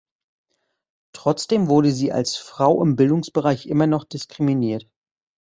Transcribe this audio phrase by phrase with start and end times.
[1.13, 4.89] Trotzdem wurde sie als Frau im Bildungsbereich immer noch diskriminiert.